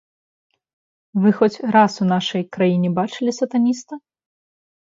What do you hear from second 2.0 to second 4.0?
у нашай краіне бачылі сатаніста?